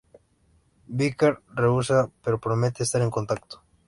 [0.87, 3.61] Vickers rehúsa, pero promete estar en contacto.